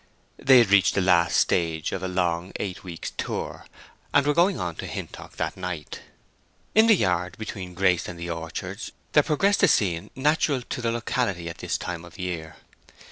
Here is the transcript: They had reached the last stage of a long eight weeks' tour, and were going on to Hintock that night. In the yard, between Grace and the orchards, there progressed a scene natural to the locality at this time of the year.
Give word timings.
They 0.39 0.57
had 0.57 0.71
reached 0.71 0.95
the 0.95 1.01
last 1.01 1.37
stage 1.37 1.91
of 1.91 2.01
a 2.01 2.07
long 2.07 2.53
eight 2.55 2.83
weeks' 2.83 3.11
tour, 3.17 3.67
and 4.11 4.25
were 4.25 4.33
going 4.33 4.59
on 4.59 4.73
to 4.77 4.87
Hintock 4.87 5.35
that 5.35 5.55
night. 5.55 6.01
In 6.73 6.87
the 6.87 6.95
yard, 6.95 7.37
between 7.37 7.75
Grace 7.75 8.07
and 8.07 8.19
the 8.19 8.27
orchards, 8.31 8.93
there 9.11 9.21
progressed 9.21 9.61
a 9.61 9.67
scene 9.67 10.09
natural 10.15 10.63
to 10.63 10.81
the 10.81 10.89
locality 10.91 11.47
at 11.51 11.59
this 11.59 11.77
time 11.77 12.03
of 12.03 12.15
the 12.15 12.23
year. 12.23 12.55